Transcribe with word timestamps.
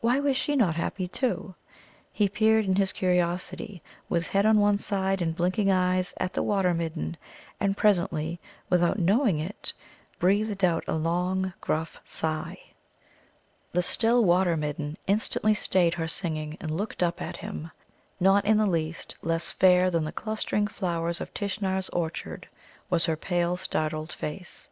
why 0.00 0.18
was 0.18 0.34
she 0.34 0.56
not 0.56 0.76
happy, 0.76 1.06
too? 1.06 1.54
He 2.10 2.26
peered 2.26 2.64
in 2.64 2.76
his 2.76 2.90
curiosity, 2.90 3.82
with 4.08 4.28
head 4.28 4.46
on 4.46 4.56
one 4.58 4.78
side 4.78 5.20
and 5.20 5.36
blinking 5.36 5.70
eyes, 5.70 6.14
at 6.16 6.32
the 6.32 6.42
Water 6.42 6.72
midden, 6.72 7.18
and 7.60 7.76
presently, 7.76 8.40
without 8.70 8.98
knowing 8.98 9.38
it, 9.38 9.74
breathed 10.18 10.64
out 10.64 10.84
a 10.88 10.94
long, 10.94 11.52
gruff 11.60 12.00
sigh. 12.02 12.58
The 13.72 13.82
still 13.82 14.24
Water 14.24 14.56
midden 14.56 14.96
instantly 15.06 15.52
stayed 15.52 15.92
her 15.92 16.08
singing 16.08 16.56
and 16.62 16.70
looked 16.70 17.02
up 17.02 17.20
at 17.20 17.36
him. 17.36 17.70
Not 18.18 18.46
in 18.46 18.56
the 18.56 18.64
least 18.66 19.16
less 19.20 19.52
fair 19.52 19.90
than 19.90 20.04
the 20.04 20.12
clustering 20.12 20.66
flowers 20.66 21.20
of 21.20 21.34
Tishnar's 21.34 21.90
orchard 21.90 22.48
was 22.88 23.04
her 23.04 23.16
pale 23.16 23.58
startled 23.58 24.12
face. 24.12 24.70